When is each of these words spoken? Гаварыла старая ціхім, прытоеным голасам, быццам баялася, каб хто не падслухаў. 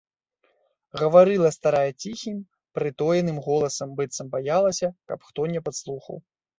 Гаварыла 1.01 1.49
старая 1.57 1.91
ціхім, 2.03 2.37
прытоеным 2.79 3.37
голасам, 3.51 3.87
быццам 4.03 4.27
баялася, 4.35 4.95
каб 5.11 5.19
хто 5.33 5.41
не 5.57 5.67
падслухаў. 5.71 6.15